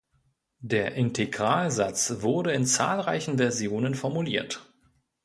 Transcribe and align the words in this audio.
Der 0.63 0.95
Integralsatz 0.95 2.23
wurde 2.23 2.53
in 2.53 2.65
zahlreichen 2.65 3.37
Versionen 3.37 3.93
formuliert. 3.93 4.67